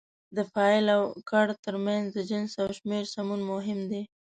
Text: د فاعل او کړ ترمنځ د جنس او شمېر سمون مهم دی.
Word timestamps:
د 0.35 0.37
فاعل 0.53 0.85
او 0.97 1.01
کړ 1.29 1.45
ترمنځ 1.65 2.05
د 2.13 2.19
جنس 2.29 2.51
او 2.61 2.67
شمېر 2.77 3.03
سمون 3.15 3.41
مهم 3.51 3.79
دی. 3.91 4.03